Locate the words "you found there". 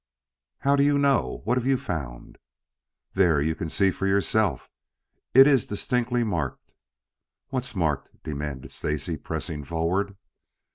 1.67-3.39